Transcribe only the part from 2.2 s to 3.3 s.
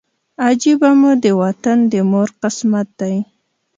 قسمت دی